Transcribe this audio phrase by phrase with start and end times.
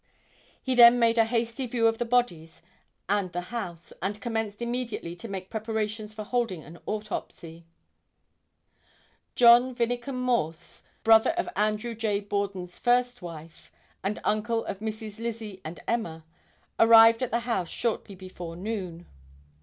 [0.63, 2.63] He then made a hasty view of the bodies
[3.07, 7.65] and the house, and commenced immediately to make preparations for holding an autopsy.
[9.35, 12.19] John Vinnicum Morse, brother of Andrew J.
[12.19, 13.71] Borden's first wife
[14.03, 16.25] and uncle of Misses Lizzie and Emma,
[16.79, 19.05] arrived at the house shortly before noon.